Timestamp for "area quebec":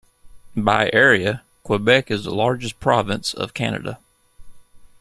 0.93-2.09